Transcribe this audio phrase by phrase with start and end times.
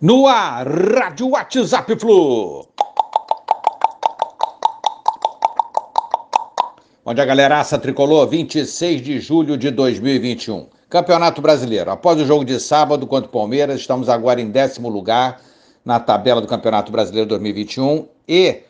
[0.00, 2.64] No ar, Rádio WhatsApp Flu.
[7.04, 10.68] Onde a galeraça tricolor, 26 de julho de 2021.
[10.88, 11.90] Campeonato Brasileiro.
[11.90, 15.40] Após o jogo de sábado contra o Palmeiras, estamos agora em décimo lugar
[15.84, 18.60] na tabela do Campeonato Brasileiro 2021 e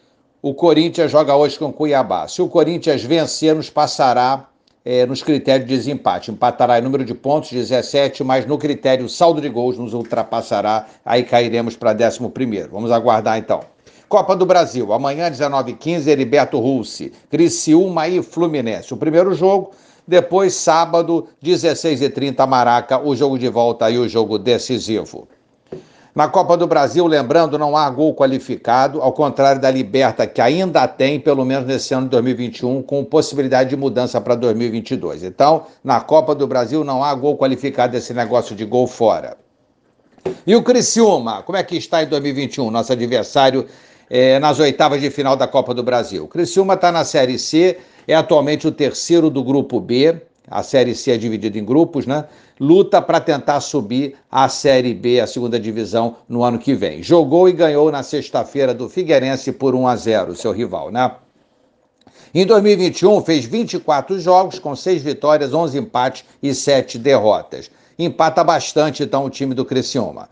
[0.40, 2.26] o Corinthians joga hoje com o Cuiabá.
[2.26, 4.48] Se o Corinthians vencer, nos passará
[4.90, 6.30] é, nos critérios de desempate.
[6.30, 10.86] Empatará em número de pontos, 17, mas no critério saldo de gols nos ultrapassará.
[11.04, 12.68] Aí cairemos para 11.
[12.72, 13.60] Vamos aguardar então.
[14.08, 18.94] Copa do Brasil, amanhã, 19h15, Heriberto Russi, Criciúma e Fluminense.
[18.94, 19.72] O primeiro jogo,
[20.06, 25.28] depois, sábado, 16h30, Maraca, o jogo de volta e o jogo decisivo.
[26.14, 30.88] Na Copa do Brasil, lembrando, não há gol qualificado, ao contrário da Liberta, que ainda
[30.88, 35.22] tem, pelo menos nesse ano de 2021, com possibilidade de mudança para 2022.
[35.22, 39.36] Então, na Copa do Brasil, não há gol qualificado esse negócio de gol fora.
[40.46, 42.70] E o Criciúma, como é que está em 2021?
[42.70, 43.66] Nosso adversário
[44.10, 46.24] é, nas oitavas de final da Copa do Brasil.
[46.24, 50.20] O Criciúma está na Série C, é atualmente o terceiro do Grupo B,
[50.50, 52.24] a Série C é dividida em grupos, né?
[52.58, 57.02] Luta para tentar subir a Série B, a segunda divisão, no ano que vem.
[57.02, 61.12] Jogou e ganhou na sexta-feira do Figueirense por 1 a 0, seu rival, né?
[62.34, 67.70] Em 2021, fez 24 jogos, com 6 vitórias, 11 empates e 7 derrotas.
[67.98, 70.28] Empata bastante, então, o time do Criciúma.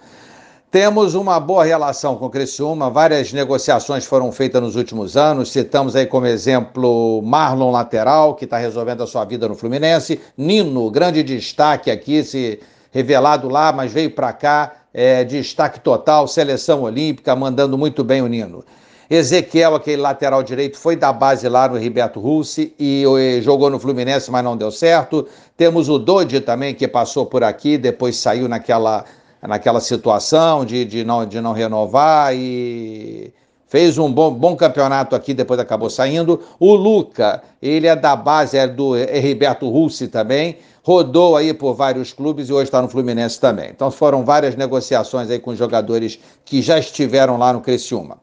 [0.70, 5.52] Temos uma boa relação com o Criciúma, várias negociações foram feitas nos últimos anos.
[5.52, 10.20] Citamos aí como exemplo Marlon Lateral, que está resolvendo a sua vida no Fluminense.
[10.36, 12.58] Nino, grande destaque aqui, se
[12.90, 18.26] revelado lá, mas veio para cá, é, destaque total, seleção olímpica, mandando muito bem o
[18.26, 18.64] Nino.
[19.08, 23.04] Ezequiel, aquele lateral direito, foi da base lá no Ribeto Russi e,
[23.40, 25.28] jogou no Fluminense, mas não deu certo.
[25.56, 29.04] Temos o Dodi também, que passou por aqui, depois saiu naquela
[29.42, 33.32] naquela situação de, de, não, de não renovar e
[33.68, 36.40] fez um bom, bom campeonato aqui, depois acabou saindo.
[36.58, 42.12] O Luca, ele é da base, é do Heriberto Russi também, rodou aí por vários
[42.12, 43.70] clubes e hoje está no Fluminense também.
[43.70, 48.18] Então foram várias negociações aí com jogadores que já estiveram lá no Criciúma.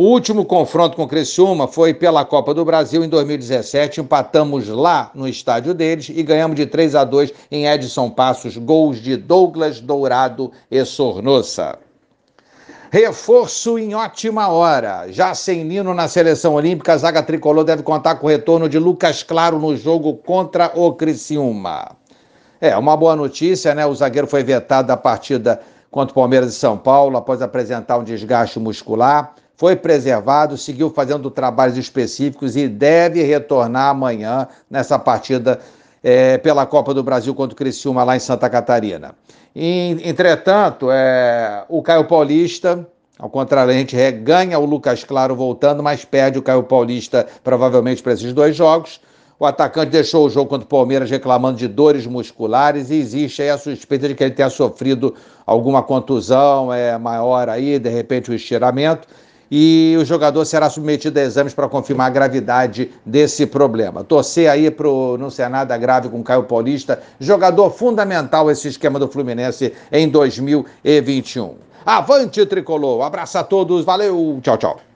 [0.00, 4.00] O último confronto com o Criciúma foi pela Copa do Brasil em 2017.
[4.00, 8.96] Empatamos lá no estádio deles e ganhamos de 3 a 2 em Edson Passos, gols
[8.96, 11.78] de Douglas Dourado e Sornossa.
[12.90, 15.04] Reforço em ótima hora.
[15.10, 18.78] Já sem Nino na seleção olímpica, a zaga tricolor deve contar com o retorno de
[18.78, 21.94] Lucas Claro no jogo contra o Criciúma.
[22.58, 23.84] É, uma boa notícia, né?
[23.84, 28.04] O zagueiro foi vetado da partida contra o Palmeiras de São Paulo após apresentar um
[28.04, 35.60] desgaste muscular foi preservado, seguiu fazendo trabalhos específicos e deve retornar amanhã nessa partida
[36.02, 39.14] é, pela Copa do Brasil contra o Criciúma lá em Santa Catarina.
[39.54, 42.88] E, entretanto, é, o Caio Paulista,
[43.18, 48.02] ao contrário, a gente ganha o Lucas Claro voltando, mas perde o Caio Paulista provavelmente
[48.02, 48.98] para esses dois jogos.
[49.38, 53.50] O atacante deixou o jogo contra o Palmeiras reclamando de dores musculares e existe aí
[53.50, 58.32] a suspeita de que ele tenha sofrido alguma contusão é, maior aí, de repente o
[58.32, 59.06] um estiramento
[59.50, 64.04] e o jogador será submetido a exames para confirmar a gravidade desse problema.
[64.04, 64.88] Torcer aí para
[65.18, 71.56] não ser nada grave com Caio Paulista, jogador fundamental esse esquema do Fluminense em 2021.
[71.84, 73.02] Avante, tricolor!
[73.02, 74.89] Abraço a todos, valeu, tchau, tchau.